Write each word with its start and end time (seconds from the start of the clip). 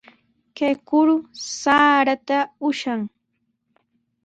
Kay 0.57 0.75
kuru 0.87 1.15
saraata 1.59 2.39
ushan. 2.67 3.01